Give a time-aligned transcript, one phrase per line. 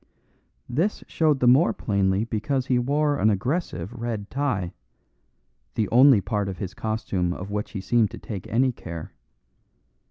[0.67, 4.73] This showed the more plainly because he wore an aggressive red tie,
[5.75, 9.13] the only part of his costume of which he seemed to take any care.